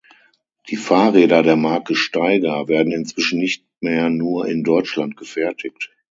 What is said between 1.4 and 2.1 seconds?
der Marke